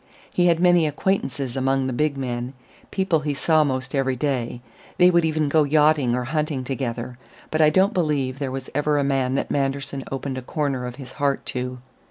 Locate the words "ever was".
8.73-8.99